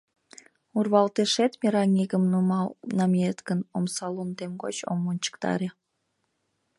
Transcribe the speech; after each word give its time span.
Урвалтешет 0.77 1.51
мераҥигым 1.61 2.23
нумал 2.31 2.67
намиет 2.97 3.39
гын, 3.47 3.59
омса 3.77 4.07
лондем 4.15 4.51
гоч 4.63 4.75
ом 4.91 4.99
вончыктаре... 5.05 5.69